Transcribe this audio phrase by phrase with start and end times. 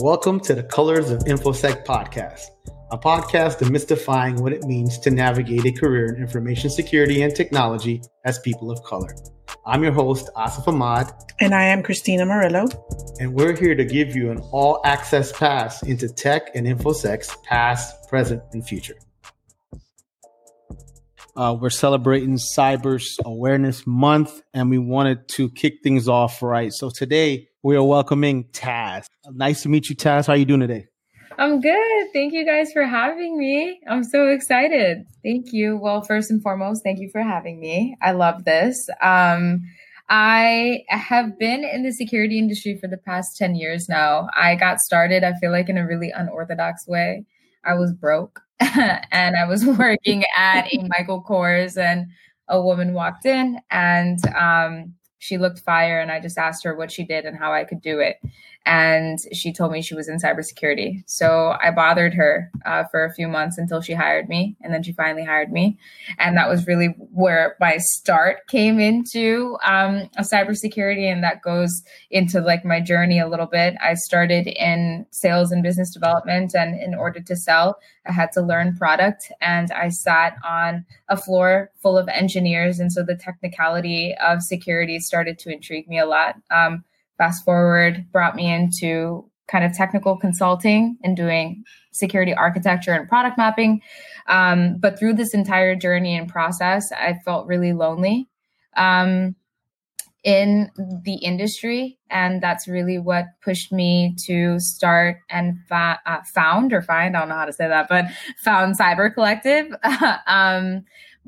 [0.00, 2.42] Welcome to the Colors of InfoSec podcast,
[2.92, 8.02] a podcast demystifying what it means to navigate a career in information security and technology
[8.24, 9.12] as people of color.
[9.66, 11.12] I'm your host, Asif Ahmad.
[11.40, 12.68] And I am Christina Murillo.
[13.18, 18.08] And we're here to give you an all access pass into tech and InfoSec's past,
[18.08, 18.94] present, and future.
[21.34, 26.72] Uh, we're celebrating Cyber Awareness Month, and we wanted to kick things off right.
[26.72, 29.06] So today we are welcoming Taz.
[29.30, 30.26] Nice to meet you, Taz.
[30.26, 30.86] How are you doing today?
[31.38, 32.06] I'm good.
[32.12, 33.80] Thank you guys for having me.
[33.88, 35.06] I'm so excited.
[35.22, 35.76] Thank you.
[35.76, 37.96] Well, first and foremost, thank you for having me.
[38.02, 38.88] I love this.
[39.02, 39.62] Um,
[40.08, 44.28] I have been in the security industry for the past 10 years now.
[44.34, 47.24] I got started, I feel like, in a really unorthodox way.
[47.64, 52.06] I was broke and I was working at a Michael Kors, and
[52.48, 56.90] a woman walked in and um, she looked fire, and I just asked her what
[56.90, 58.20] she did and how I could do it
[58.68, 61.02] and she told me she was in cybersecurity.
[61.06, 64.82] So I bothered her uh, for a few months until she hired me, and then
[64.82, 65.78] she finally hired me,
[66.18, 72.40] and that was really where my start came into um, cybersecurity, and that goes into
[72.40, 73.74] like my journey a little bit.
[73.82, 78.42] I started in sales and business development, and in order to sell, I had to
[78.42, 84.14] learn product, and I sat on a floor full of engineers, and so the technicality
[84.22, 86.36] of security started to intrigue me a lot.
[86.50, 86.84] Um,
[87.18, 93.36] fast forward brought me into kind of technical consulting and doing security architecture and product
[93.36, 93.80] mapping.
[94.28, 98.28] Um, but through this entire journey and process, I felt really lonely
[98.76, 99.34] um,
[100.22, 101.98] in the industry.
[102.10, 107.20] And that's really what pushed me to start and fa- uh, found or find, I
[107.20, 108.04] don't know how to say that, but
[108.44, 109.74] found Cyber Collective.
[110.26, 110.84] um,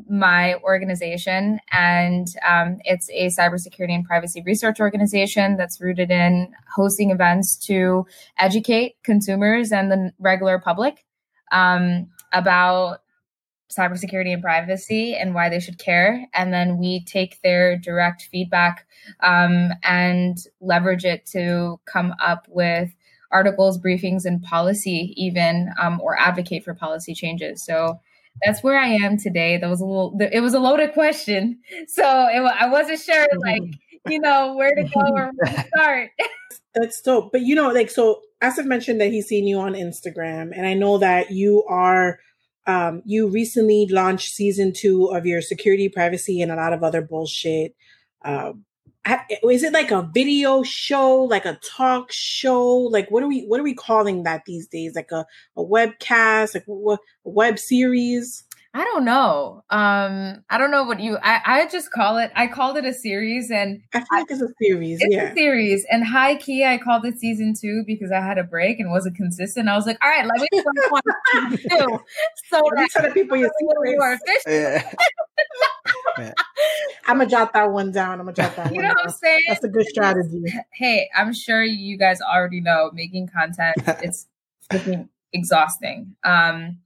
[0.08, 7.10] my organization, and um, it's a cybersecurity and privacy research organization that's rooted in hosting
[7.10, 8.06] events to
[8.38, 11.04] educate consumers and the regular public
[11.52, 12.98] um, about
[13.70, 16.26] cybersecurity and privacy and why they should care.
[16.34, 18.86] And then we take their direct feedback
[19.20, 22.90] um, and leverage it to come up with
[23.30, 27.64] articles, briefings, and policy, even um, or advocate for policy changes.
[27.64, 28.00] So
[28.44, 29.58] that's where I am today.
[29.58, 31.60] That was a little, it was a loaded question.
[31.88, 33.62] So it, I wasn't sure, like,
[34.08, 36.10] you know, where to go or where to start.
[36.74, 37.32] That's dope.
[37.32, 40.74] But, you know, like, so Asif mentioned that he's seen you on Instagram, and I
[40.74, 42.20] know that you are,
[42.66, 47.02] um, you recently launched season two of your security, privacy, and a lot of other
[47.02, 47.74] bullshit.
[49.06, 53.58] Is it like a video show like a talk show like what are we what
[53.58, 55.24] are we calling that these days like a,
[55.56, 59.64] a webcast like what a web series I don't know.
[59.70, 61.18] Um, I don't know what you.
[61.20, 62.30] I, I just call it.
[62.36, 64.98] I called it a series, and I feel like it's a series.
[65.00, 65.32] It's yeah.
[65.32, 68.78] a series, and high key, I called it season two because I had a break
[68.78, 69.68] and wasn't consistent.
[69.68, 70.66] I was like, all right, let me put
[71.34, 72.00] on two.
[72.48, 74.44] So that telling people your secrets.
[74.46, 74.88] Yeah.
[77.06, 78.20] I'm gonna jot that one down.
[78.20, 78.66] I'm gonna jot that.
[78.66, 78.74] Down.
[78.74, 78.96] You know down.
[78.96, 79.40] what I'm saying?
[79.48, 80.42] That's a good strategy.
[80.72, 83.76] Hey, I'm sure you guys already know making content.
[84.02, 84.26] it's
[85.32, 86.14] exhausting.
[86.24, 86.78] Um,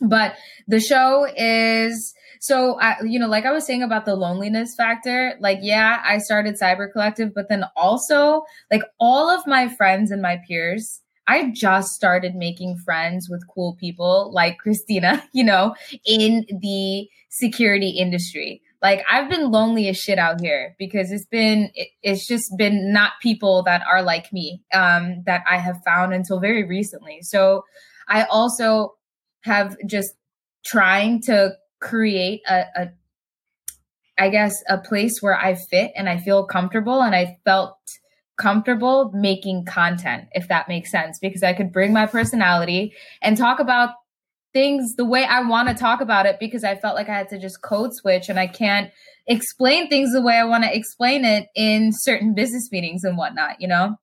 [0.00, 4.74] but the show is so I, you know like i was saying about the loneliness
[4.74, 10.10] factor like yeah i started cyber collective but then also like all of my friends
[10.10, 15.74] and my peers i just started making friends with cool people like christina you know
[16.06, 21.70] in the security industry like i've been lonely as shit out here because it's been
[21.74, 26.12] it, it's just been not people that are like me um that i have found
[26.12, 27.18] until very recently.
[27.22, 27.64] So
[28.08, 28.94] i also
[29.42, 30.14] have just
[30.64, 32.88] trying to create a, a
[34.18, 37.78] I guess a place where I fit and I feel comfortable and I felt
[38.36, 43.60] comfortable making content if that makes sense because I could bring my personality and talk
[43.60, 43.90] about
[44.52, 47.28] things the way I want to talk about it because I felt like I had
[47.30, 48.90] to just code switch and I can't
[49.26, 53.60] explain things the way I want to explain it in certain business meetings and whatnot,
[53.60, 53.96] you know?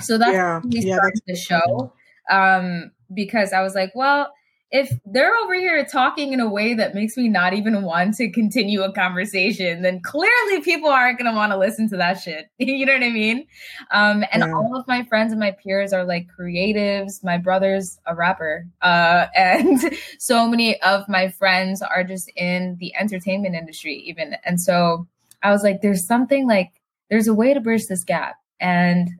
[0.00, 1.92] So that's yeah, yeah, started the show.
[2.30, 4.32] Um, because I was like, well,
[4.72, 8.30] if they're over here talking in a way that makes me not even want to
[8.30, 12.46] continue a conversation, then clearly people aren't going to want to listen to that shit.
[12.58, 13.46] you know what I mean?
[13.90, 14.54] Um, and yeah.
[14.54, 17.22] all of my friends and my peers are like creatives.
[17.22, 18.66] My brother's a rapper.
[18.80, 19.78] Uh, and
[20.18, 24.36] so many of my friends are just in the entertainment industry, even.
[24.42, 25.06] And so
[25.42, 26.72] I was like, there's something like,
[27.10, 28.36] there's a way to bridge this gap.
[28.58, 29.10] And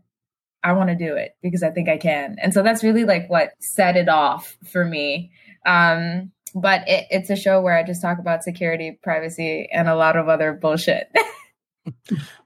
[0.65, 2.37] I want to do it because I think I can.
[2.41, 5.31] And so that's really like what set it off for me.
[5.67, 9.97] Um, but it, it's a show where I just talk about security, privacy, and a
[9.97, 11.11] lot of other bullshit.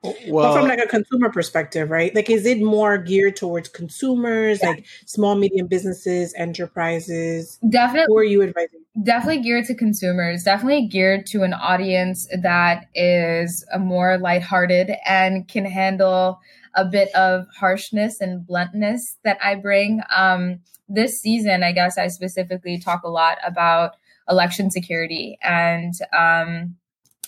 [0.03, 2.15] well, but from like a consumer perspective, right?
[2.15, 4.71] Like, is it more geared towards consumers, yeah.
[4.71, 7.59] like small, medium businesses, enterprises?
[7.69, 8.07] Definitely.
[8.09, 8.81] Who are you advising?
[9.03, 10.45] Definitely geared to consumers.
[10.45, 16.39] Definitely geared to an audience that is a more lighthearted and can handle
[16.77, 20.03] a bit of harshness and bluntness that I bring.
[20.15, 23.97] Um, this season, I guess I specifically talk a lot about
[24.29, 26.77] election security and um,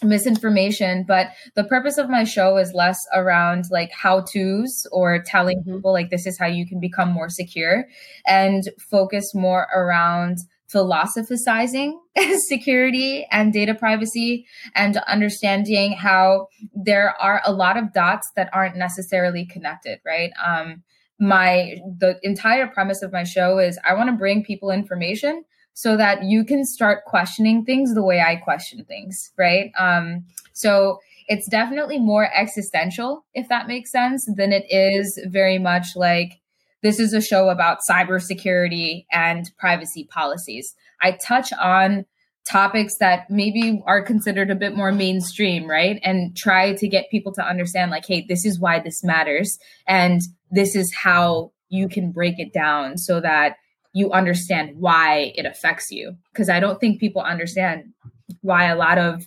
[0.03, 5.59] misinformation but the purpose of my show is less around like how to's or telling
[5.59, 5.75] mm-hmm.
[5.77, 7.85] people like this is how you can become more secure
[8.27, 11.99] and focus more around philosophizing
[12.49, 18.76] security and data privacy and understanding how there are a lot of dots that aren't
[18.76, 20.82] necessarily connected right um
[21.19, 25.44] my the entire premise of my show is i want to bring people information
[25.79, 29.71] so that you can start questioning things the way I question things, right?
[29.79, 30.99] Um, so
[31.29, 36.41] it's definitely more existential, if that makes sense, than it is very much like
[36.83, 40.75] this is a show about cybersecurity and privacy policies.
[41.01, 42.07] I touch on
[42.49, 46.01] topics that maybe are considered a bit more mainstream, right?
[46.03, 49.59] And try to get people to understand, like, hey, this is why this matters.
[49.87, 50.21] And
[50.51, 53.57] this is how you can break it down so that
[53.93, 56.17] you understand why it affects you.
[56.33, 57.93] Because I don't think people understand
[58.41, 59.27] why a lot of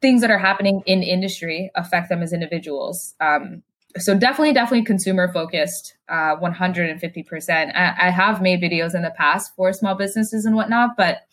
[0.00, 3.14] things that are happening in industry affect them as individuals.
[3.20, 3.62] Um,
[3.98, 7.76] so definitely, definitely consumer focused, uh, 150%.
[7.76, 11.26] I, I have made videos in the past for small businesses and whatnot, but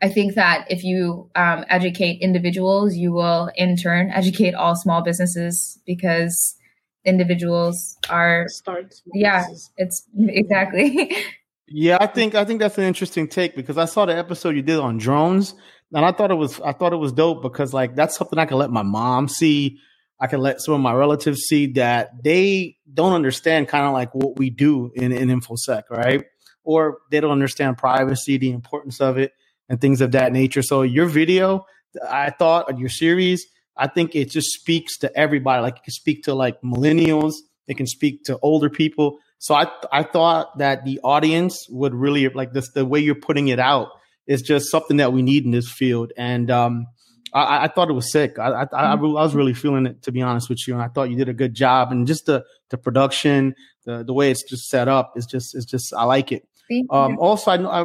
[0.00, 5.02] I think that if you um, educate individuals, you will in turn educate all small
[5.02, 6.56] businesses because
[7.04, 9.46] individuals are start yeah
[9.76, 11.10] it's exactly
[11.68, 14.62] yeah i think i think that's an interesting take because i saw the episode you
[14.62, 15.54] did on drones
[15.94, 18.44] and i thought it was i thought it was dope because like that's something i
[18.44, 19.78] can let my mom see
[20.20, 24.14] i can let some of my relatives see that they don't understand kind of like
[24.14, 26.24] what we do in, in infosec right
[26.64, 29.32] or they don't understand privacy the importance of it
[29.68, 31.64] and things of that nature so your video
[32.08, 33.46] i thought on your series
[33.78, 35.62] I think it just speaks to everybody.
[35.62, 37.34] Like it can speak to like millennials,
[37.68, 39.18] it can speak to older people.
[39.38, 42.70] So I I thought that the audience would really like this.
[42.70, 43.90] The way you're putting it out
[44.26, 46.86] is just something that we need in this field, and um,
[47.32, 48.38] I, I thought it was sick.
[48.38, 50.88] I, I, I, I was really feeling it to be honest with you, and I
[50.88, 51.92] thought you did a good job.
[51.92, 53.54] And just the the production,
[53.84, 56.46] the the way it's just set up is just is just I like it.
[56.90, 57.82] Um, also, I,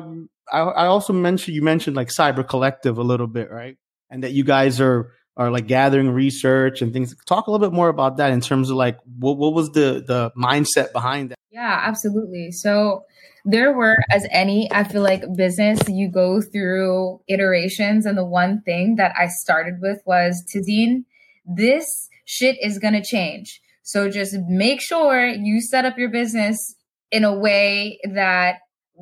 [0.51, 3.77] I I also mentioned you mentioned like Cyber Collective a little bit, right?
[4.09, 7.15] And that you guys are are like gathering research and things.
[7.25, 10.03] Talk a little bit more about that in terms of like what what was the
[10.05, 11.39] the mindset behind that?
[11.51, 12.51] Yeah, absolutely.
[12.51, 13.05] So
[13.45, 18.61] there were as any i feel like business you go through iterations and the one
[18.61, 21.03] thing that i started with was Tazin
[21.45, 26.75] this shit is going to change so just make sure you set up your business
[27.11, 28.59] in a way that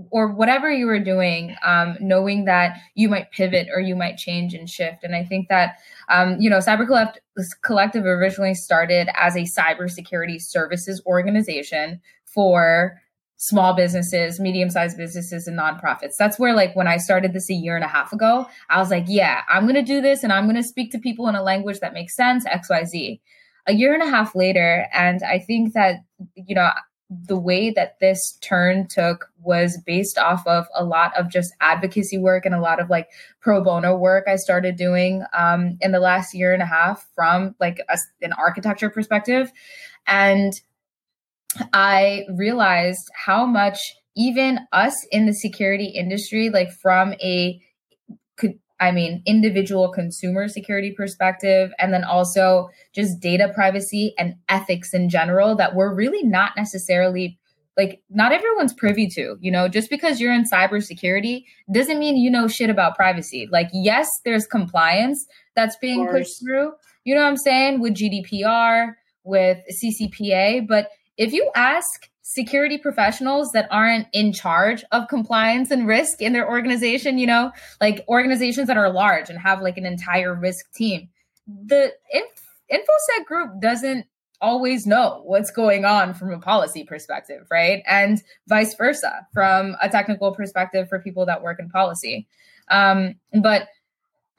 [0.10, 4.54] or whatever you were doing, um, knowing that you might pivot or you might change
[4.54, 5.04] and shift.
[5.04, 5.76] And I think that,
[6.10, 7.20] um, you know, Cyber Collect-
[7.64, 13.02] Collective originally started as a cybersecurity services organization for
[13.42, 16.16] small businesses, medium sized businesses, and nonprofits.
[16.16, 18.92] That's where, like, when I started this a year and a half ago, I was
[18.92, 21.34] like, yeah, I'm going to do this and I'm going to speak to people in
[21.34, 23.20] a language that makes sense, XYZ.
[23.66, 26.04] A year and a half later, and I think that,
[26.36, 26.70] you know,
[27.10, 32.20] the way that this turn took was based off of a lot of just advocacy
[32.20, 36.00] work and a lot of like pro bono work I started doing um, in the
[36.00, 39.52] last year and a half from like a, an architecture perspective.
[40.06, 40.54] And
[41.74, 43.80] I realized how much
[44.16, 47.62] even us in the security industry, like from a
[48.82, 55.08] I mean, individual consumer security perspective, and then also just data privacy and ethics in
[55.08, 57.38] general that we're really not necessarily
[57.78, 59.68] like not everyone's privy to you know?
[59.68, 63.48] Just because you're in cybersecurity doesn't mean you know shit about privacy.
[63.52, 66.74] Like yes there's compliance that's being pushed through.
[67.04, 67.82] You know what i'm saying?
[67.82, 68.94] With gdpr
[69.24, 70.90] with ccpa but
[71.22, 76.50] if you ask security professionals that aren't in charge of compliance and risk in their
[76.50, 81.08] organization, you know, like organizations that are large and have like an entire risk team.
[81.46, 84.08] The Inf- InfoSec group doesn't
[84.42, 87.84] always know what's going on from a policy perspective, right?
[87.86, 92.28] And vice versa from a technical perspective for people that work in policy.
[92.70, 93.14] Um,
[93.44, 93.68] but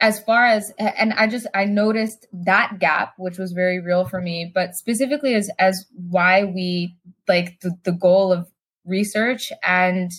[0.03, 4.21] as far as and i just i noticed that gap which was very real for
[4.21, 6.95] me but specifically as as why we
[7.27, 8.47] like the, the goal of
[8.85, 10.11] research and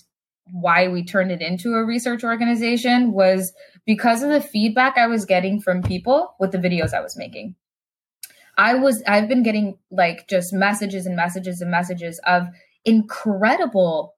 [0.50, 3.52] why we turned it into a research organization was
[3.84, 7.54] because of the feedback i was getting from people with the videos i was making.
[8.56, 12.46] I was I've been getting like just messages and messages and messages of
[12.84, 14.13] incredible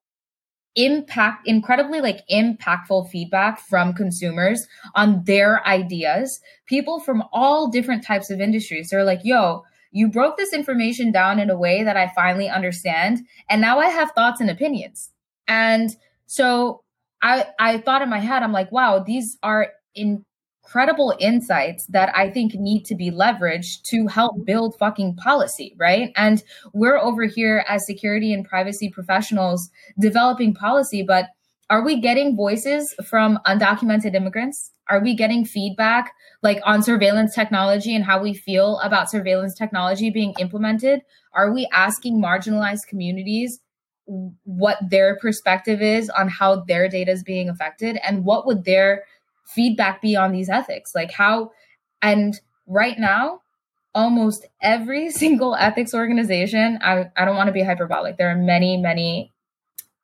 [0.77, 6.41] impact incredibly like impactful feedback from consumers on their ideas.
[6.67, 11.39] People from all different types of industries they're like yo you broke this information down
[11.39, 15.11] in a way that i finally understand and now i have thoughts and opinions.
[15.49, 15.91] And
[16.27, 16.83] so
[17.23, 20.25] i i thought in my head i'm like wow these are in
[20.67, 24.45] incredible insights that I think need to be leveraged to help mm-hmm.
[24.45, 26.11] build fucking policy, right?
[26.17, 26.43] And
[26.73, 31.27] we're over here as security and privacy professionals developing policy, but
[31.71, 34.73] are we getting voices from undocumented immigrants?
[34.89, 40.11] Are we getting feedback like on surveillance technology and how we feel about surveillance technology
[40.11, 41.03] being implemented?
[41.33, 43.61] Are we asking marginalized communities
[44.07, 49.03] what their perspective is on how their data is being affected and what would their
[49.47, 50.93] feedback be on these ethics?
[50.95, 51.53] Like how,
[52.03, 53.43] and right now,
[53.95, 58.17] almost every single ethics organization, I, I don't want to be hyperbolic.
[58.17, 59.33] There are many, many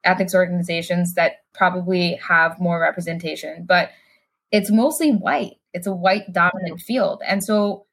[0.04, 3.90] ethics organizations that probably have more representation, but
[4.50, 5.56] it's mostly white.
[5.72, 7.22] It's a white dominant field.
[7.26, 7.86] And so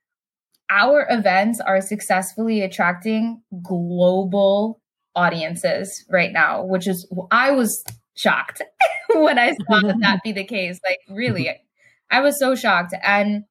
[0.70, 4.82] our events are successfully attracting global
[5.15, 7.84] audiences right now, which is I was
[8.19, 8.61] shocked
[9.15, 10.79] when I saw that that be the case.
[10.88, 11.49] Like, really,
[12.11, 12.93] I was so shocked.
[13.01, 13.45] And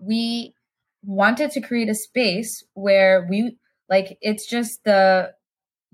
[0.00, 0.54] we
[1.04, 3.56] wanted to create a space where we,
[3.88, 5.32] like, it's just the,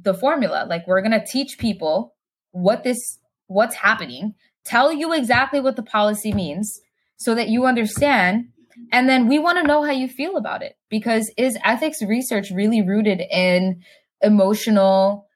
[0.01, 0.67] the formula.
[0.69, 2.15] Like, we're going to teach people
[2.53, 6.81] what this, what's happening, tell you exactly what the policy means
[7.17, 8.49] so that you understand.
[8.93, 12.51] And then we want to know how you feel about it because is ethics research
[12.51, 13.83] really rooted in
[14.21, 15.27] emotional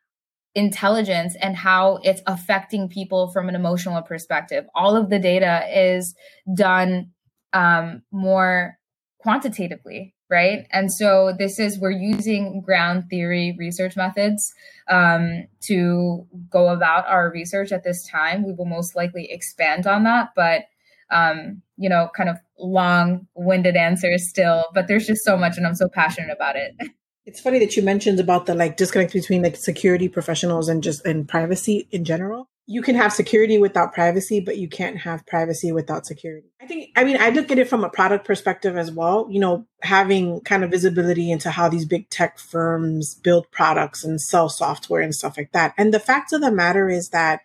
[0.55, 4.67] intelligence and how it's affecting people from an emotional perspective.
[4.75, 6.15] All of the data is
[6.55, 7.11] done
[7.53, 8.79] um, more
[9.19, 10.67] quantitatively, right?
[10.73, 14.53] And so this is we're using ground theory research methods
[14.89, 18.45] um, to go about our research at this time.
[18.45, 20.65] We will most likely expand on that, but
[21.11, 24.65] um, you know, kind of long-winded answers still.
[24.75, 26.75] But there's just so much, and I'm so passionate about it.
[27.29, 31.05] It's funny that you mentioned about the like disconnect between like security professionals and just
[31.05, 32.49] and privacy in general.
[32.67, 36.49] You can have security without privacy, but you can't have privacy without security.
[36.59, 39.27] I think, I mean, I look at it from a product perspective as well.
[39.31, 44.19] You know, having kind of visibility into how these big tech firms build products and
[44.19, 45.75] sell software and stuff like that.
[45.77, 47.43] And the fact of the matter is that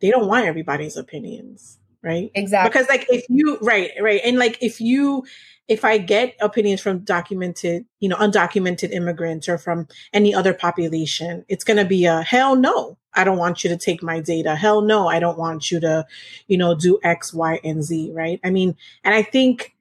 [0.00, 2.32] they don't want everybody's opinions, right?
[2.34, 2.68] Exactly.
[2.68, 4.20] Because, like, if you, right, right.
[4.24, 5.24] And like, if you,
[5.66, 11.44] if I get opinions from documented, you know, undocumented immigrants or from any other population,
[11.48, 12.98] it's going to be a hell no.
[13.14, 14.56] I don't want you to take my data.
[14.56, 15.08] Hell no.
[15.08, 16.06] I don't want you to,
[16.48, 18.10] you know, do X, Y, and Z.
[18.12, 18.40] Right.
[18.44, 19.74] I mean, and I think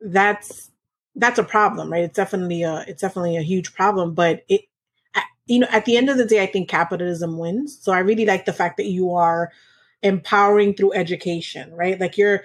[0.00, 0.70] that's,
[1.14, 2.04] that's a problem, right?
[2.04, 4.62] It's definitely a, it's definitely a huge problem, but it,
[5.46, 7.78] you know, at the end of the day, I think capitalism wins.
[7.80, 9.50] So I really like the fact that you are
[10.02, 11.98] empowering through education, right?
[11.98, 12.42] Like you're,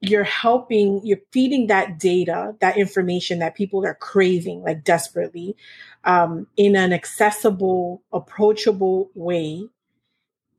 [0.00, 5.56] you're helping, you're feeding that data, that information that people are craving like desperately
[6.04, 9.68] um, in an accessible, approachable way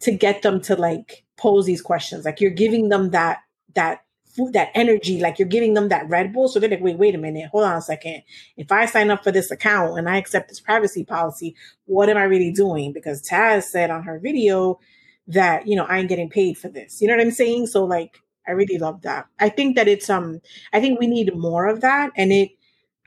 [0.01, 2.25] to get them to like pose these questions.
[2.25, 3.39] Like you're giving them that,
[3.75, 6.49] that food, that energy, like you're giving them that Red Bull.
[6.49, 8.23] So they're like, wait, wait a minute, hold on a second.
[8.57, 11.55] If I sign up for this account and I accept this privacy policy,
[11.85, 12.91] what am I really doing?
[12.91, 14.79] Because Taz said on her video
[15.27, 17.01] that, you know, I ain't getting paid for this.
[17.01, 17.67] You know what I'm saying?
[17.67, 19.27] So like, I really love that.
[19.39, 20.41] I think that it's um
[20.73, 22.49] I think we need more of that and it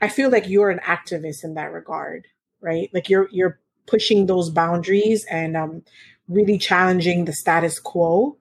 [0.01, 2.27] I feel like you're an activist in that regard,
[2.61, 2.89] right?
[2.93, 5.83] Like you're you're pushing those boundaries and um
[6.29, 8.37] really challenging the status quo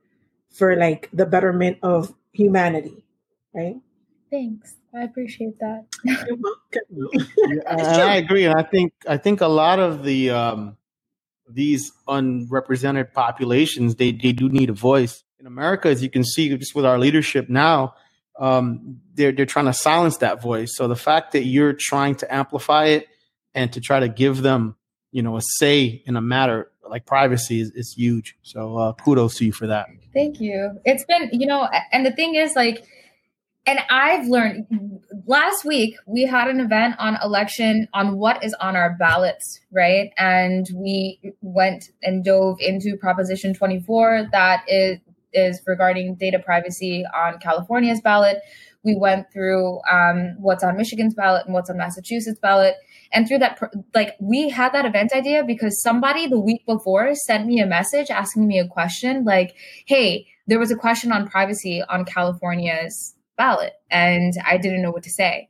[0.53, 3.05] for like the betterment of humanity,
[3.55, 3.77] right?
[4.31, 4.77] Thanks.
[4.95, 5.87] I appreciate that.
[6.05, 7.27] You're welcome.
[7.69, 10.77] I agree, and I think I think a lot of the um,
[11.49, 16.57] these unrepresented populations they they do need a voice, in America, as you can see
[16.57, 17.95] just with our leadership now,
[18.39, 20.71] um, they're they're trying to silence that voice.
[20.77, 23.09] So the fact that you're trying to amplify it
[23.53, 24.77] and to try to give them,
[25.11, 28.37] you know, a say in a matter like privacy is, is huge.
[28.43, 29.89] So uh, kudos to you for that.
[30.15, 30.79] Thank you.
[30.85, 32.85] It's been, you know, and the thing is, like,
[33.67, 34.67] and I've learned
[35.27, 40.11] last week we had an event on election on what is on our ballots, right?
[40.19, 44.99] And we went and dove into Proposition 24 that is
[45.33, 48.39] is regarding data privacy on California's ballot.
[48.85, 52.75] We went through um, what's on Michigan's ballot and what's on Massachusetts ballot.
[53.13, 53.61] And through that,
[53.95, 58.11] like we had that event idea because somebody the week before sent me a message
[58.11, 59.55] asking me a question like,
[59.87, 63.75] hey, there was a question on privacy on California's ballot.
[63.91, 65.49] And I didn't know what to say.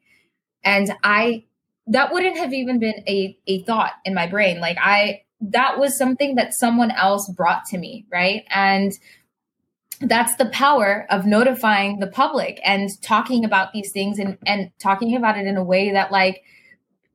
[0.64, 1.44] and I
[1.88, 4.60] that wouldn't have even been a a thought in my brain.
[4.60, 8.44] Like I that was something that someone else brought to me, right?
[8.50, 8.92] And
[10.02, 15.16] that's the power of notifying the public and talking about these things and and talking
[15.16, 16.42] about it in a way that like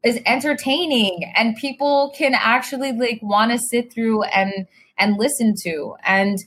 [0.04, 4.68] is entertaining and people can actually like want to sit through and
[4.98, 5.96] and listen to.
[6.06, 6.38] And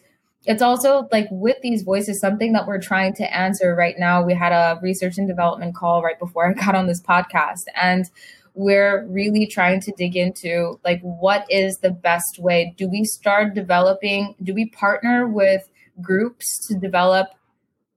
[0.46, 4.22] it's also like with these voices something that we're trying to answer right now.
[4.22, 8.10] We had a research and development call right before i got on this podcast and
[8.54, 12.74] we're really trying to dig into like what is the best way?
[12.76, 15.68] Do we start developing do we partner with
[16.02, 17.28] groups to develop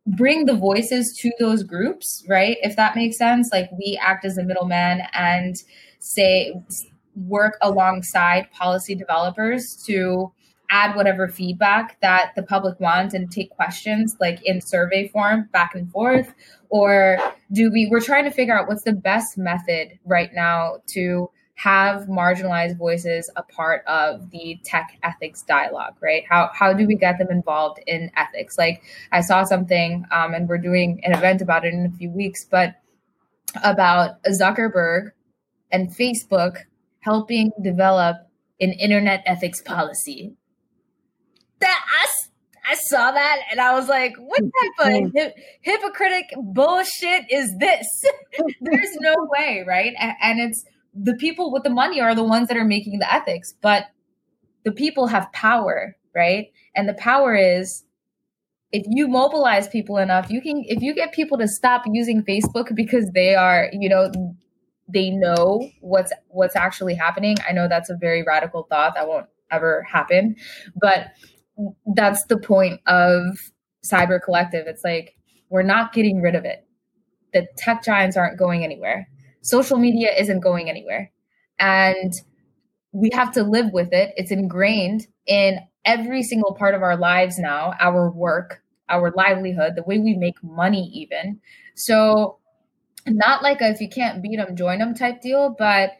[0.06, 2.58] bring the voices to those groups right?
[2.62, 5.56] If that makes sense like we act as a middleman and
[6.00, 6.54] say
[7.16, 10.32] work alongside policy developers to
[10.70, 15.76] add whatever feedback that the public wants and take questions like in survey form back
[15.76, 16.34] and forth.
[16.70, 17.20] Or
[17.52, 22.08] do we we're trying to figure out what's the best method right now to have
[22.08, 27.18] marginalized voices a part of the tech ethics dialogue right how how do we get
[27.20, 28.82] them involved in ethics like
[29.12, 32.44] i saw something um, and we're doing an event about it in a few weeks
[32.44, 32.76] but
[33.64, 35.12] about zuckerberg
[35.72, 36.58] and facebook
[37.02, 38.18] helping develop
[38.60, 40.36] an internet ethics policy
[41.64, 47.26] that I, I saw that and I was like, what type of hip, hypocritic bullshit
[47.32, 47.88] is this?
[48.62, 49.94] There's no way, right?
[50.00, 53.12] And, and it's the people with the money are the ones that are making the
[53.12, 53.86] ethics, but
[54.64, 56.48] the people have power, right?
[56.76, 57.84] And the power is
[58.72, 62.74] if you mobilize people enough, you can if you get people to stop using Facebook
[62.76, 64.12] because they are, you know,
[64.88, 67.36] they know what's what's actually happening.
[67.48, 70.36] I know that's a very radical thought that won't ever happen,
[70.76, 71.12] but
[71.96, 73.38] that's the point of
[73.86, 75.16] cyber collective it's like
[75.50, 76.66] we're not getting rid of it
[77.34, 79.08] the tech giants aren't going anywhere
[79.44, 81.12] social media isn't going anywhere
[81.60, 82.13] and
[82.94, 87.39] we have to live with it it's ingrained in every single part of our lives
[87.39, 91.39] now our work our livelihood the way we make money even
[91.76, 92.39] so
[93.08, 95.94] not like a, if you can't beat them join them type deal but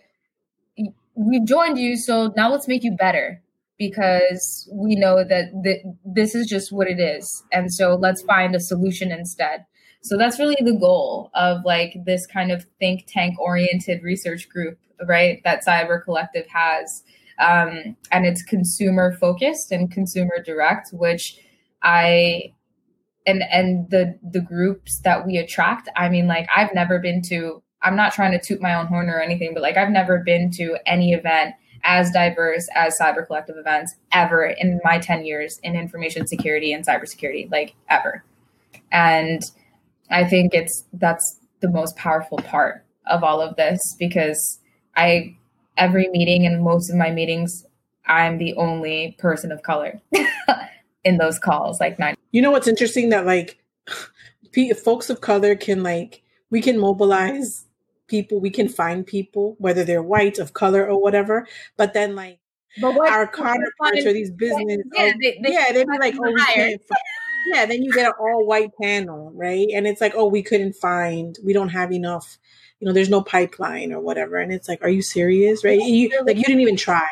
[1.15, 3.41] we've joined you so now let's make you better
[3.78, 7.44] because we know that th- this is just what it is.
[7.52, 9.65] And so let's find a solution instead.
[10.04, 14.78] So that's really the goal of like this kind of think tank oriented research group,
[15.08, 15.42] right?
[15.46, 17.04] That Cyber Collective has.
[17.39, 21.39] Um, and it's consumer focused and consumer direct, which
[21.82, 22.54] I
[23.26, 25.89] and and the the groups that we attract.
[25.96, 27.63] I mean, like I've never been to.
[27.82, 30.52] I'm not trying to toot my own horn or anything, but like I've never been
[30.52, 35.76] to any event as diverse as Cyber Collective events ever in my 10 years in
[35.76, 38.24] information security and cybersecurity, like ever.
[38.89, 39.44] And
[40.10, 44.60] I think it's that's the most powerful part of all of this because
[44.96, 45.38] I
[45.78, 47.66] every meeting and most of my meetings
[48.06, 50.02] I'm the only person of color
[51.04, 52.16] in those calls like nine.
[52.32, 53.58] You know what's interesting that like
[54.84, 57.66] folks of color can like we can mobilize
[58.08, 61.48] people, we can find people, whether they're white, of color, or whatever.
[61.78, 62.39] But then, like,
[62.80, 66.16] but what, our counterparts or these business, yeah, oh, they, they, yeah, they'd be like,
[66.16, 67.02] oh, we can't find.
[67.47, 69.67] Yeah, then you get an all white panel, right?
[69.73, 72.38] And it's like, oh, we couldn't find, we don't have enough,
[72.79, 74.38] you know, there's no pipeline or whatever.
[74.38, 75.79] And it's like, are you serious, right?
[75.79, 77.08] You, like, you didn't even try.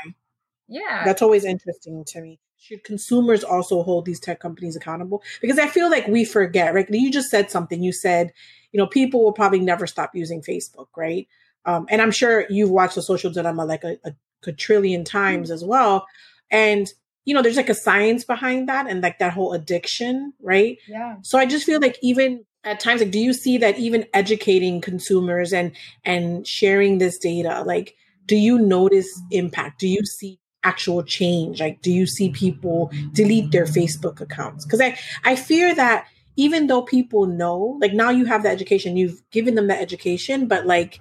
[0.68, 1.04] Yeah.
[1.04, 2.40] That's always interesting to me.
[2.58, 5.24] Should consumers also hold these tech companies accountable?
[5.42, 6.88] Because I feel like we forget, right?
[6.90, 7.82] You just said something.
[7.82, 8.32] You said,
[8.72, 11.28] you know, people will probably never stop using Facebook, right?
[11.66, 15.54] Um, and I'm sure you've watched the social dilemma like a, a, trillion times mm-hmm.
[15.54, 16.08] as well.
[16.50, 16.92] And,
[17.26, 20.78] you know, there's like a science behind that and like that whole addiction, right?
[20.88, 21.18] Yeah.
[21.22, 24.82] So I just feel like even at times, like, do you see that even educating
[24.82, 25.72] consumers and,
[26.04, 29.80] and sharing this data, like, do you notice impact?
[29.80, 31.60] Do you see actual change?
[31.60, 34.66] Like, do you see people delete their Facebook accounts?
[34.66, 38.98] Cause I, I fear that even though people know, like now you have the education,
[38.98, 41.00] you've given them the education, but like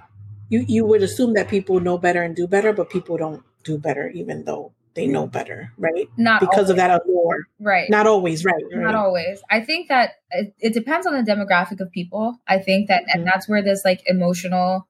[0.49, 3.79] you you would assume that people know better and do better, but people don't do
[3.79, 6.09] better even though they know better, right?
[6.17, 6.71] Not because always.
[6.71, 7.89] of that allure, right?
[7.89, 8.55] Not always, right?
[8.55, 8.83] right.
[8.83, 9.41] Not always.
[9.51, 12.39] I think that it, it, depends on the demographic of people.
[12.47, 13.21] I think that, mm-hmm.
[13.21, 14.87] and that's where this like emotional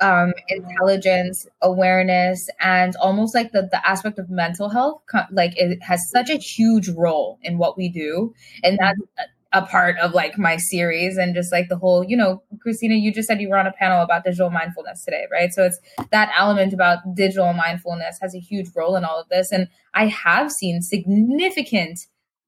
[0.00, 6.08] um, intelligence, awareness, and almost like the, the aspect of mental health, like it has
[6.10, 8.34] such a huge role in what we do.
[8.64, 12.16] And that's mm-hmm a part of like my series and just like the whole, you
[12.16, 15.52] know, Christina, you just said you were on a panel about digital mindfulness today, right?
[15.52, 15.78] So it's
[16.12, 19.50] that element about digital mindfulness has a huge role in all of this.
[19.50, 22.06] And I have seen significant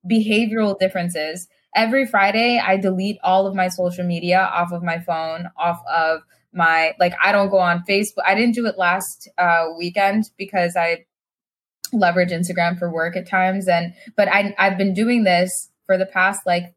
[0.08, 1.48] behavioral differences.
[1.74, 6.20] Every Friday, I delete all of my social media off of my phone, off of
[6.52, 8.22] my like I don't go on Facebook.
[8.26, 11.06] I didn't do it last uh, weekend because I
[11.92, 16.06] leverage Instagram for work at times, and but I I've been doing this for the
[16.06, 16.74] past like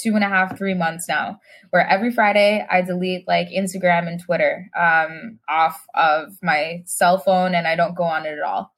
[0.00, 1.38] two and a half, three months now,
[1.70, 7.54] where every Friday I delete like Instagram and Twitter um, off of my cell phone
[7.54, 8.72] and I don't go on it at all.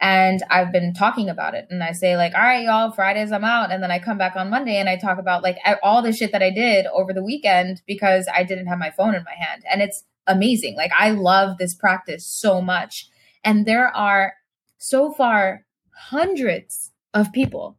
[0.00, 1.66] And I've been talking about it.
[1.70, 3.72] And I say, like, all right, y'all, Fridays I'm out.
[3.72, 6.30] And then I come back on Monday and I talk about like all the shit
[6.32, 9.64] that I did over the weekend because I didn't have my phone in my hand.
[9.68, 10.76] And it's amazing.
[10.76, 13.08] Like, I love this practice so much.
[13.42, 14.34] And there are
[14.76, 17.76] so far hundreds of people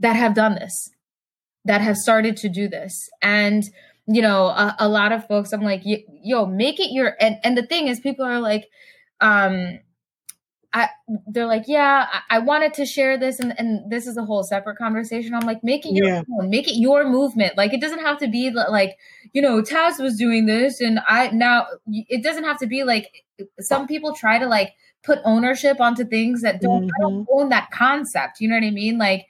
[0.00, 0.90] that have done this
[1.64, 3.08] that have started to do this.
[3.22, 3.64] And,
[4.06, 7.56] you know, a, a lot of folks, I'm like, yo, make it your, and, and
[7.56, 8.68] the thing is, people are like,
[9.20, 9.78] um,
[10.74, 10.88] I,
[11.28, 14.42] they're like, yeah, I, I, wanted to share this, and, and this is a whole
[14.42, 15.32] separate conversation.
[15.32, 16.22] I'm like, make it your yeah.
[16.32, 17.56] own, make it your movement.
[17.56, 18.98] Like, it doesn't have to be like,
[19.32, 23.24] you know, Taz was doing this, and I now it doesn't have to be like.
[23.60, 24.74] Some people try to like
[25.04, 27.02] put ownership onto things that don't, mm-hmm.
[27.02, 28.40] don't own that concept.
[28.40, 28.98] You know what I mean?
[28.98, 29.26] Like,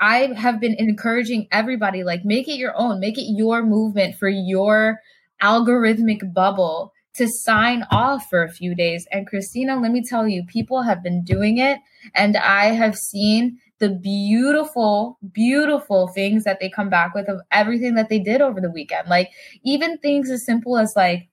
[0.00, 4.28] I have been encouraging everybody like make it your own, make it your movement for
[4.28, 5.00] your
[5.42, 9.06] algorithmic bubble to sign off for a few days.
[9.10, 11.78] And Christina, let me tell you, people have been doing it
[12.14, 17.94] and I have seen the beautiful, beautiful things that they come back with of everything
[17.94, 19.08] that they did over the weekend.
[19.08, 19.30] Like
[19.62, 21.28] even things as simple as like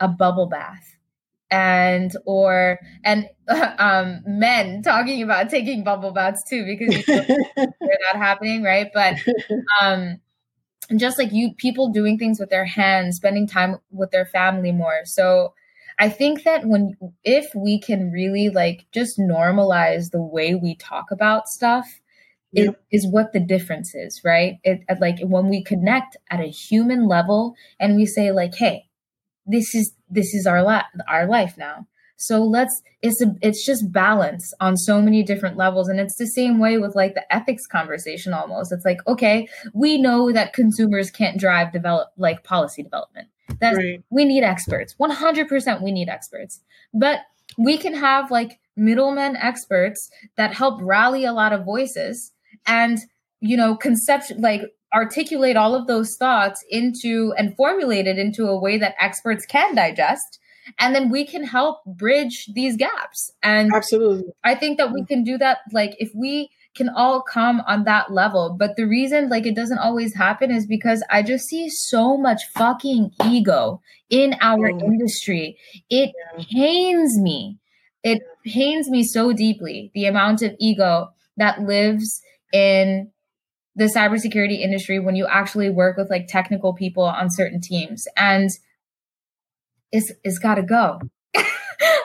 [0.00, 0.96] a bubble bath
[1.50, 3.28] and or and
[3.78, 7.24] um men talking about taking bubble baths too because you know,
[7.56, 8.90] they're not happening right?
[8.94, 9.16] But
[9.80, 10.20] um
[10.96, 15.04] just like you people doing things with their hands spending time with their family more.
[15.04, 15.54] So
[15.98, 21.10] i think that when if we can really like just normalize the way we talk
[21.10, 22.00] about stuff
[22.52, 22.74] yep.
[22.90, 24.58] it is what the difference is right?
[24.64, 28.88] It like when we connect at a human level and we say like hey
[29.46, 31.86] this is this is our la- our life now.
[32.16, 35.88] So let's it's a it's just balance on so many different levels.
[35.88, 38.72] And it's the same way with like the ethics conversation almost.
[38.72, 43.28] It's like okay we know that consumers can't drive develop like policy development.
[43.60, 44.02] That right.
[44.10, 44.94] we need experts.
[45.00, 46.60] 100% we need experts.
[46.94, 47.20] But
[47.58, 52.32] we can have like middlemen experts that help rally a lot of voices
[52.66, 52.98] and
[53.40, 54.62] you know conception like
[54.94, 59.74] articulate all of those thoughts into and formulate it into a way that experts can
[59.74, 60.40] digest
[60.78, 63.32] and then we can help bridge these gaps.
[63.42, 64.32] And absolutely.
[64.44, 68.12] I think that we can do that like if we can all come on that
[68.12, 68.54] level.
[68.58, 72.42] But the reason like it doesn't always happen is because i just see so much
[72.54, 74.78] fucking ego in our oh.
[74.78, 75.56] industry.
[75.88, 76.44] It yeah.
[76.52, 77.58] pains me.
[78.02, 82.22] It pains me so deeply the amount of ego that lives
[82.52, 83.10] in
[83.80, 88.50] the cybersecurity industry when you actually work with like technical people on certain teams and
[89.90, 91.00] it's it's got to go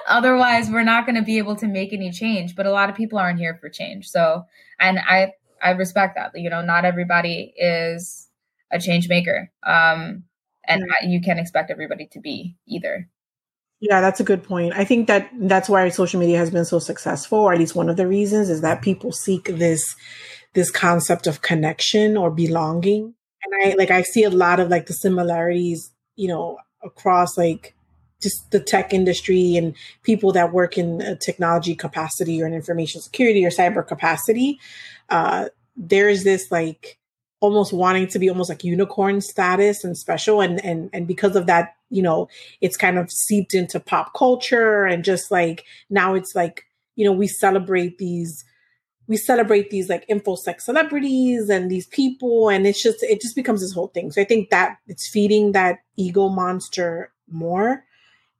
[0.08, 2.96] otherwise we're not going to be able to make any change but a lot of
[2.96, 4.46] people aren't here for change so
[4.80, 8.30] and i i respect that you know not everybody is
[8.72, 10.24] a change maker um
[10.66, 11.10] and mm-hmm.
[11.10, 13.10] you can't expect everybody to be either
[13.82, 14.74] yeah, that's a good point.
[14.74, 17.90] I think that that's why social media has been so successful, or at least one
[17.90, 19.96] of the reasons is that people seek this
[20.56, 23.14] this concept of connection or belonging.
[23.44, 27.76] And I like I see a lot of like the similarities, you know, across like
[28.22, 33.02] just the tech industry and people that work in a technology capacity or an information
[33.02, 34.60] security or cyber capacity.
[35.10, 36.98] Uh, there's this like
[37.42, 41.46] almost wanting to be almost like unicorn status and special and and and because of
[41.46, 42.28] that you know
[42.62, 46.64] it's kind of seeped into pop culture and just like now it's like
[46.96, 48.44] you know we celebrate these
[49.08, 53.62] we celebrate these like infosec celebrities and these people and it's just it just becomes
[53.62, 54.12] this whole thing.
[54.12, 57.84] So i think that it's feeding that ego monster more.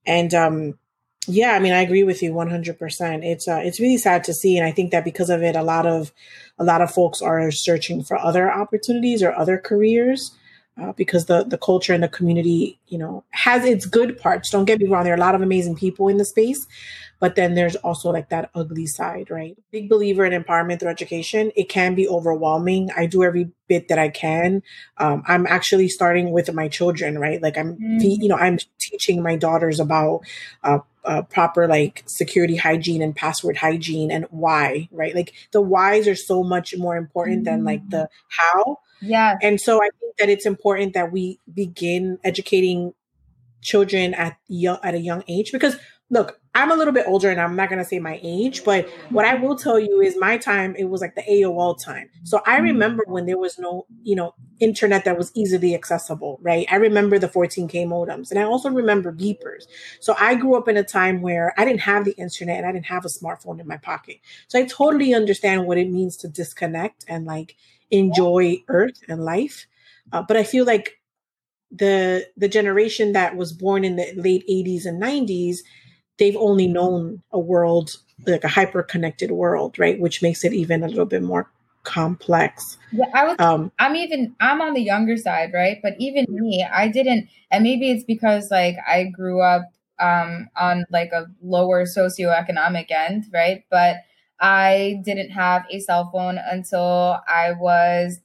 [0.06, 0.80] And um
[1.28, 4.58] yeah i mean i agree with you 100% it's uh it's really sad to see
[4.58, 6.12] and i think that because of it a lot of
[6.60, 10.36] a lot of folks are searching for other opportunities or other careers
[10.82, 14.66] uh, because the the culture and the community you know has its good parts don't
[14.66, 16.68] get me wrong there are a lot of amazing people in the space
[17.20, 19.58] but then there's also like that ugly side, right?
[19.72, 21.52] Big believer in empowerment through education.
[21.56, 22.90] It can be overwhelming.
[22.96, 24.62] I do every bit that I can.
[24.98, 27.42] Um, I'm actually starting with my children, right?
[27.42, 28.22] Like I'm, mm.
[28.22, 30.22] you know, I'm teaching my daughters about
[30.64, 35.16] uh, uh, proper like security hygiene and password hygiene and why, right?
[35.16, 37.46] Like the whys are so much more important mm.
[37.46, 38.80] than like the how.
[39.02, 39.38] Yeah.
[39.42, 42.94] And so I think that it's important that we begin educating
[43.62, 45.76] children at young, at a young age because
[46.10, 48.88] look, I'm a little bit older and I'm not going to say my age, but
[49.10, 52.10] what I will tell you is my time, it was like the AOL time.
[52.24, 52.64] So I mm.
[52.64, 56.68] remember when there was no, you know, internet that was easily accessible, right?
[56.72, 59.64] I remember the 14K modems and I also remember beepers.
[60.00, 62.72] So I grew up in a time where I didn't have the internet and I
[62.72, 64.18] didn't have a smartphone in my pocket.
[64.48, 67.56] So I totally understand what it means to disconnect and like
[67.90, 69.66] enjoy earth and life.
[70.14, 71.02] Uh, but I feel like
[71.72, 75.58] the the generation that was born in the late 80s and 90s
[76.18, 80.00] they've only known a world like a hyper connected world right?
[80.00, 81.50] Which makes it even a little bit more
[81.84, 82.78] complex.
[82.92, 85.78] Yeah i was um i'm even i'm on the younger side right?
[85.84, 89.64] But even me i didn't and maybe it's because like i grew up
[90.00, 93.64] um on like a lower socioeconomic end right?
[93.70, 93.98] But
[94.40, 98.20] i didn't have a cell phone until i was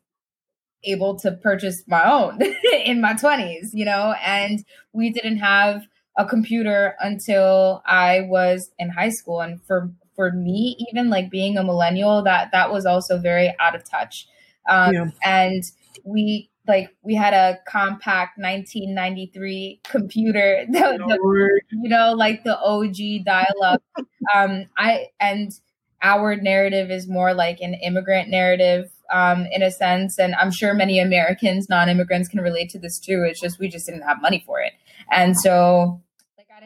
[0.84, 2.40] able to purchase my own
[2.84, 4.14] in my 20s you know?
[4.24, 5.86] And we didn't have
[6.20, 9.40] a computer until I was in high school.
[9.40, 13.74] And for for me, even like being a millennial, that that was also very out
[13.74, 14.28] of touch.
[14.68, 15.06] Um, yeah.
[15.24, 15.64] And
[16.04, 23.24] we like we had a Compaq 1993 computer, the, the, you know, like the OG
[23.24, 23.82] dial up.
[24.34, 25.52] um, I and
[26.02, 30.18] our narrative is more like an immigrant narrative um, in a sense.
[30.18, 33.24] And I'm sure many Americans, non immigrants, can relate to this too.
[33.26, 34.74] It's just we just didn't have money for it.
[35.10, 36.02] And so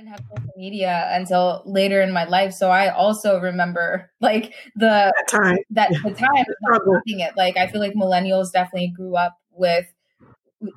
[0.04, 2.52] didn't have social media until later in my life.
[2.52, 6.44] So I also remember like the that time that the time
[7.20, 7.32] it.
[7.36, 9.86] Like I feel like millennials definitely grew up with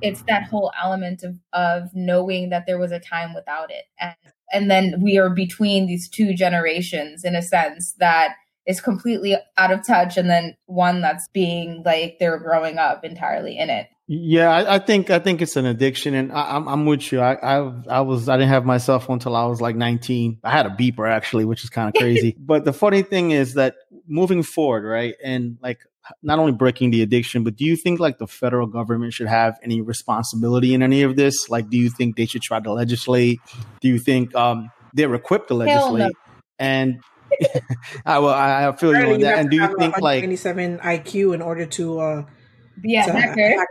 [0.01, 3.85] it's that whole element of of knowing that there was a time without it.
[3.99, 4.15] And
[4.51, 8.35] and then we are between these two generations in a sense that
[8.65, 13.57] is completely out of touch and then one that's being like they're growing up entirely
[13.57, 13.87] in it.
[14.09, 17.11] Yeah, I, I, think I think it's an addiction, and I, am I'm, I'm with
[17.11, 17.19] you.
[17.19, 20.39] I, I, I was I didn't have my cell phone until I was like 19.
[20.45, 22.33] I had a beeper actually, which is kind of crazy.
[22.39, 23.75] but the funny thing is that
[24.07, 25.79] moving forward, right, and like
[26.23, 29.59] not only breaking the addiction, but do you think like the federal government should have
[29.61, 31.49] any responsibility in any of this?
[31.49, 33.41] Like, do you think they should try to legislate?
[33.81, 35.99] Do you think um, they're equipped to legislate?
[35.99, 36.11] No.
[36.59, 37.01] And
[38.05, 39.39] I well, I feel you on that.
[39.39, 42.25] And do you think like 97 IQ in order to uh,
[42.79, 43.65] be a hacker?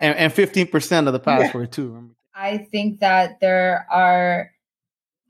[0.00, 1.76] And fifteen percent of the password yeah.
[1.76, 2.10] too.
[2.34, 4.50] I think that there are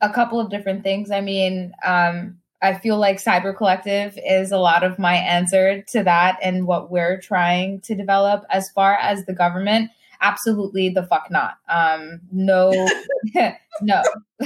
[0.01, 1.11] a couple of different things.
[1.11, 6.05] I mean, um, I feel like Cyber Collective is a lot of my answer to
[6.05, 8.45] that and what we're trying to develop.
[8.51, 11.59] As far as the government, absolutely the fuck not.
[11.69, 12.71] Um, no,
[13.35, 14.03] no,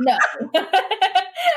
[0.00, 0.18] no.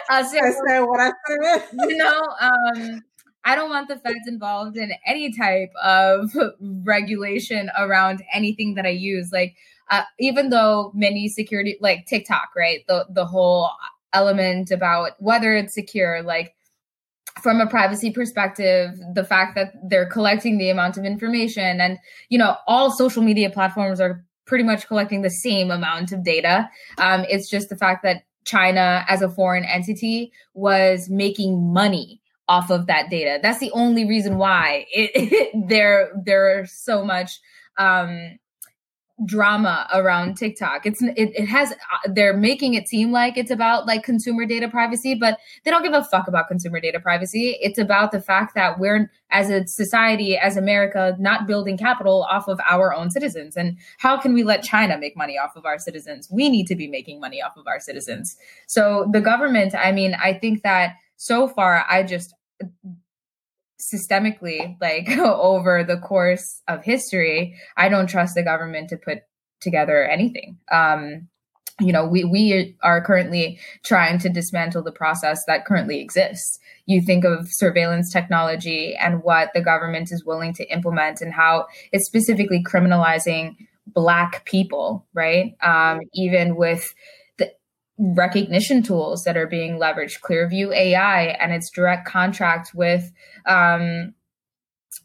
[0.10, 1.64] I said what I said.
[1.90, 3.04] You know, um,
[3.46, 8.90] I don't want the feds involved in any type of regulation around anything that I
[8.90, 9.30] use.
[9.32, 9.56] Like,
[9.92, 12.80] uh, even though many security, like TikTok, right?
[12.88, 13.70] The the whole
[14.14, 16.56] element about whether it's secure, like
[17.42, 22.40] from a privacy perspective, the fact that they're collecting the amount of information, and you
[22.40, 26.68] know, all social media platforms are pretty much collecting the same amount of data.
[26.98, 32.70] Um, it's just the fact that China, as a foreign entity, was making money off
[32.70, 33.40] of that data.
[33.42, 37.40] That's the only reason why it, it there there's so much
[37.78, 38.38] um,
[39.24, 40.86] drama around TikTok.
[40.86, 41.74] It's it, it has
[42.06, 45.94] they're making it seem like it's about like consumer data privacy, but they don't give
[45.94, 47.58] a fuck about consumer data privacy.
[47.62, 52.48] It's about the fact that we're as a society, as America, not building capital off
[52.48, 53.56] of our own citizens.
[53.56, 56.28] And how can we let China make money off of our citizens?
[56.30, 58.36] We need to be making money off of our citizens.
[58.68, 62.34] So the government, I mean, I think that so far i just
[63.82, 69.20] systemically like over the course of history i don't trust the government to put
[69.66, 70.58] together anything.
[70.72, 71.28] Um
[71.82, 76.58] you know we we are currently trying to dismantle the process that currently exists.
[76.86, 81.66] You think of surveillance technology and what the government is willing to implement and how
[81.92, 83.56] it's specifically criminalizing
[83.88, 85.56] black people right?
[85.62, 86.88] Um, even with
[87.98, 93.12] recognition tools that are being leveraged clearview ai and its direct contract with
[93.46, 94.14] um,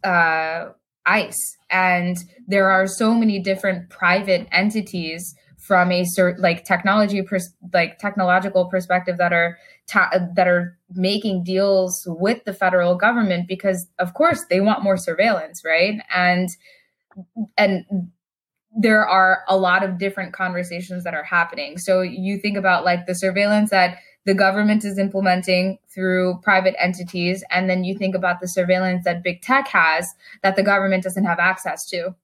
[0.03, 0.71] uh,
[1.07, 1.57] ice.
[1.71, 7.99] And there are so many different private entities from a certain like technology pers- like
[7.99, 14.15] technological perspective that are ta- that are making deals with the federal government because of
[14.15, 16.01] course they want more surveillance right?
[16.15, 16.49] And
[17.57, 17.85] and
[18.77, 21.77] there are a lot of different conversations that are happening.
[21.79, 27.43] So you think about like the surveillance that the government is implementing through private entities,
[27.51, 30.07] and then you think about the surveillance that big tech has
[30.43, 32.15] that the government doesn't have access to.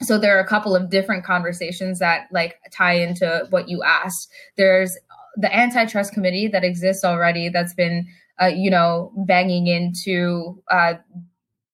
[0.00, 4.30] so there are a couple of different conversations that like tie into what you asked
[4.56, 4.96] there's
[5.36, 8.06] the antitrust committee that exists already that's been
[8.40, 10.94] uh, you know banging into uh,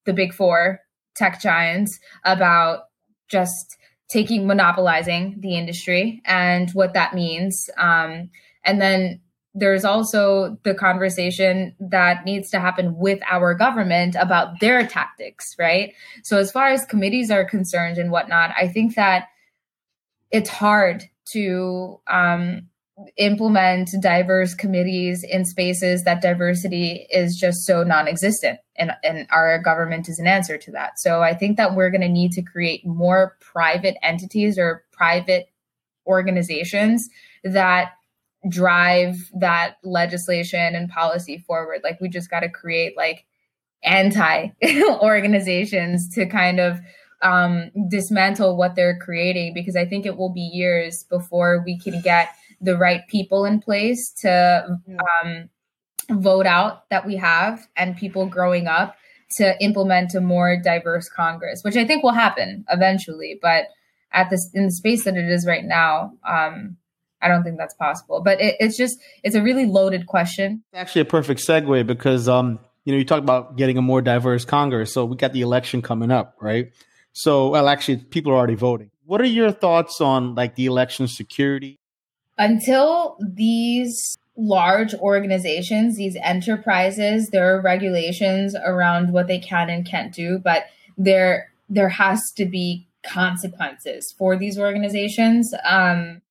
[0.05, 0.81] the big four
[1.15, 2.85] tech giants about
[3.29, 3.77] just
[4.09, 8.31] taking monopolizing the industry and what that means um,
[8.65, 9.21] and then
[9.55, 15.95] there's also the conversation that needs to happen with our government about their tactics, right?
[16.23, 19.29] So, as far as committees are concerned and whatnot, I think that
[20.31, 22.69] it's hard to um,
[23.17, 30.09] implement diverse committees in spaces that diversity is just so non-existent and, and our government
[30.09, 32.85] is an answer to that so i think that we're going to need to create
[32.85, 35.49] more private entities or private
[36.09, 37.09] organizations
[37.45, 37.93] that
[38.49, 41.81] drive that legislation and policy forward.
[41.83, 43.25] Like we just got to create like
[43.83, 44.49] anti
[45.03, 46.79] organizations to kind of
[47.23, 52.01] um, dismantle what they're creating because I think it will be years before we can
[52.01, 54.79] get the right people in place to
[55.23, 55.49] um,
[56.11, 58.97] vote out that we have and people growing up
[59.37, 63.39] to implement a more diverse Congress, which I think will happen eventually.
[63.41, 63.67] But
[64.13, 66.77] at this in the space that it is right now, um,
[67.21, 68.23] I don't think that's possible.
[68.23, 70.63] But it, it's just it's a really loaded question.
[70.73, 74.45] Actually, a perfect segue because um, you know you talk about getting a more diverse
[74.45, 74.93] Congress.
[74.93, 76.73] So we got the election coming up, right?
[77.13, 78.91] So well, actually, people are already voting.
[79.05, 81.78] What are your thoughts on like the election security?
[82.39, 90.15] Until these large organizations, these enterprises, there are regulations around what they can and can't
[90.15, 95.53] do, but there there has to be consequences for these organizations.
[95.65, 96.23] Um,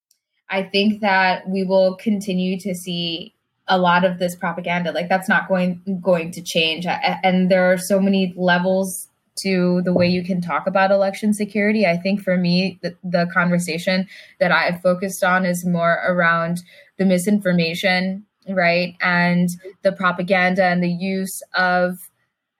[0.49, 3.33] I think that we will continue to see
[3.67, 4.91] a lot of this propaganda.
[4.91, 6.85] Like that's not going going to change.
[6.85, 11.85] And there are so many levels to the way you can talk about election security.
[11.85, 14.07] I think for me, the, the conversation
[14.39, 16.61] that I've focused on is more around
[16.97, 19.49] the misinformation, right, and
[19.83, 22.09] the propaganda and the use of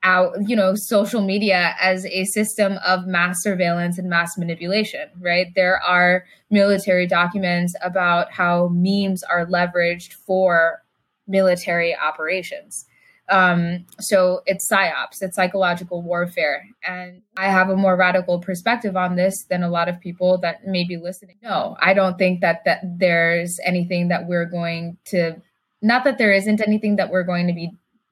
[0.04, 5.48] out you know social media as a system of mass surveillance and mass manipulation right?
[5.56, 10.84] There are military documents about how memes are leveraged for
[11.28, 12.86] military operations
[13.30, 16.64] um, so it's psyops it's psychological warfare.
[16.88, 20.66] And i have a more radical perspective on this than a lot of people that
[20.66, 21.38] may be listening.
[21.42, 25.42] No i don't think that that there's anything that we're going to
[25.82, 27.72] not that there isn't anything that we're going to be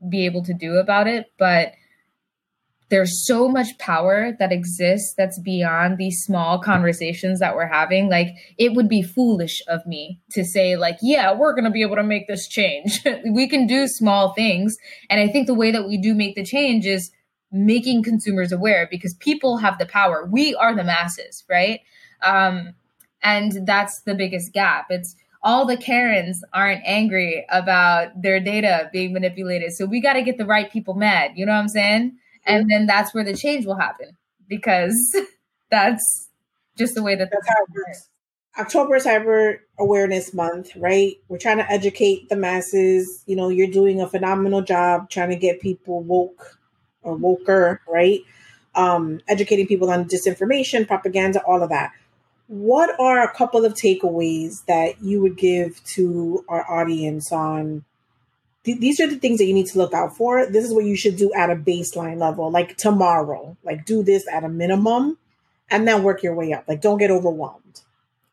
[0.09, 1.73] be able to do about it, but
[2.89, 8.09] there's so much power that exists that's beyond these small conversations that we're having.
[8.09, 11.81] Like, it would be foolish of me to say, like, yeah, we're going to be
[11.81, 13.03] able to make this change.
[13.31, 14.77] we can do small things.
[15.09, 17.11] And I think the way that we do make the change is
[17.51, 20.27] making consumers aware because people have the power.
[20.31, 21.79] We are the masses, right?
[22.21, 22.75] Um,
[23.23, 24.87] and that's the biggest gap.
[24.89, 29.73] It's all the Karens aren't angry about their data being manipulated.
[29.73, 31.31] So we got to get the right people mad.
[31.35, 32.17] You know what I'm saying?
[32.45, 35.15] And then that's where the change will happen because
[35.71, 36.29] that's
[36.77, 38.09] just the way that that's how it works.
[38.57, 41.15] October is Cyber Awareness Month, right?
[41.27, 43.23] We're trying to educate the masses.
[43.25, 46.57] You know, you're doing a phenomenal job trying to get people woke
[47.01, 48.21] or woker, right?
[48.73, 51.91] Um, educating people on disinformation, propaganda, all of that
[52.47, 57.83] what are a couple of takeaways that you would give to our audience on
[58.65, 60.85] th- these are the things that you need to look out for this is what
[60.85, 65.17] you should do at a baseline level like tomorrow like do this at a minimum
[65.69, 67.81] and then work your way up like don't get overwhelmed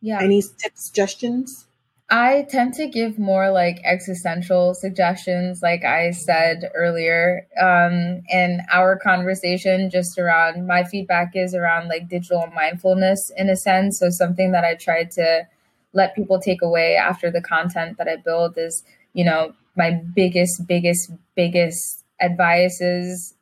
[0.01, 1.67] yeah any tips suggestions
[2.13, 7.47] I tend to give more like existential suggestions, like I said earlier.
[7.59, 13.57] Um, in our conversation, just around my feedback is around like digital mindfulness in a
[13.57, 13.99] sense.
[13.99, 15.47] So, something that I try to
[15.95, 20.67] let people take away after the content that I build is, you know, my biggest,
[20.67, 23.35] biggest, biggest advice is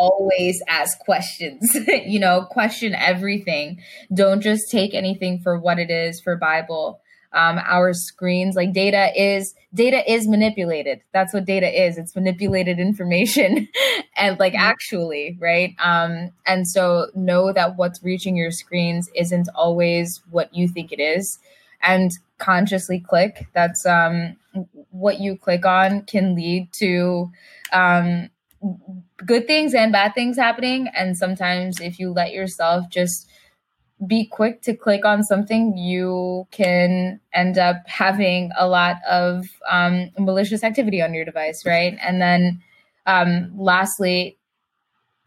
[0.00, 3.78] always ask questions you know question everything.
[4.12, 7.00] Don't just take anything for what it is for bible.
[7.32, 11.02] Um, our screens like data is data is manipulated.
[11.12, 11.98] That's what data is.
[11.98, 13.68] It's manipulated information
[14.16, 14.62] and like mm-hmm.
[14.62, 15.74] actually right?
[15.78, 21.00] Um, and so know that what's reaching your screens isn't always what you think it
[21.00, 21.38] is.
[21.82, 22.10] And
[22.40, 24.36] consciously click that's um,
[24.90, 27.30] what you click on can lead to
[27.72, 28.28] um,
[29.24, 33.28] good things and bad things happening and sometimes if you let yourself just
[34.06, 40.10] be quick to click on something, you can end up having a lot of um,
[40.18, 41.98] malicious activity on your device, right?
[42.00, 42.62] And then,
[43.06, 44.38] um, lastly,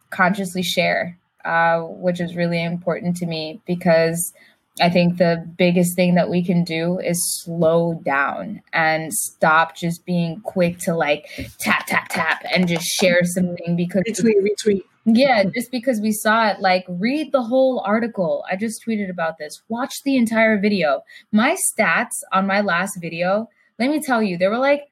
[0.10, 1.20] consciously share.
[1.46, 4.34] uh, which is really important to me because
[4.82, 10.04] I think the biggest thing that we can do is slow down and stop just
[10.04, 11.28] being quick to like
[11.60, 14.82] tap, tap, tap and just share something because retweet, retweet.
[15.06, 18.44] Yeah, just because we saw it, like read the whole article.
[18.50, 19.62] I just tweeted about this.
[19.68, 21.02] Watch the entire video.
[21.32, 24.86] My stats on my last video, let me tell you, there were like,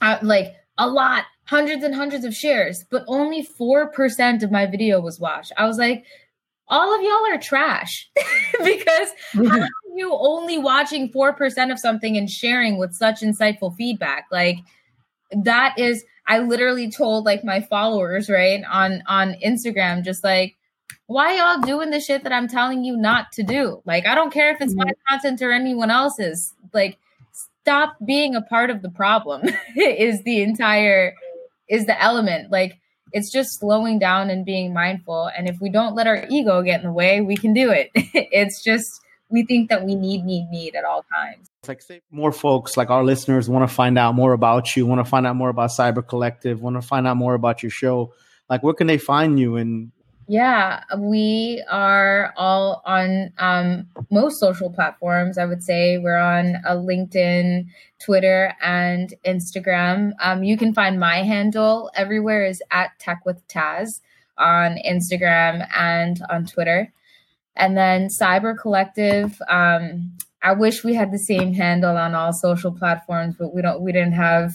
[0.00, 5.00] uh, like a lot, hundreds and hundreds of shares, but only 4% of my video
[5.00, 5.52] was watched.
[5.56, 6.04] I was like,
[6.68, 8.10] all of y'all are trash
[8.64, 14.26] because how are you only watching 4% of something and sharing with such insightful feedback?
[14.30, 14.58] Like
[15.32, 20.56] that is I literally told like my followers, right, on on Instagram just like
[21.06, 23.82] why y'all doing the shit that I'm telling you not to do?
[23.84, 24.88] Like I don't care if it's mm-hmm.
[24.88, 26.54] my content or anyone else's.
[26.72, 26.98] Like
[27.32, 31.14] stop being a part of the problem is the entire
[31.68, 32.50] is the element.
[32.50, 32.78] Like
[33.12, 35.30] it's just slowing down and being mindful.
[35.36, 37.90] And if we don't let our ego get in the way, we can do it.
[37.94, 38.86] it's just,
[39.28, 41.48] we think that we need, need, need at all times.
[41.60, 44.86] It's like, say more folks, like our listeners, want to find out more about you,
[44.86, 47.70] want to find out more about Cyber Collective, want to find out more about your
[47.70, 48.12] show.
[48.48, 49.92] Like, where can they find you and
[50.32, 55.36] yeah, we are all on um, most social platforms.
[55.36, 57.66] I would say we're on a uh, LinkedIn,
[58.02, 60.12] Twitter, and Instagram.
[60.20, 64.00] Um, you can find my handle everywhere is at Tech with Taz
[64.38, 66.90] on Instagram and on Twitter.
[67.54, 69.38] And then Cyber Collective.
[69.50, 73.80] Um, I wish we had the same handle on all social platforms, but we don't.
[73.80, 74.54] We didn't have